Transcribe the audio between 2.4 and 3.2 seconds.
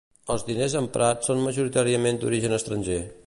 estranger.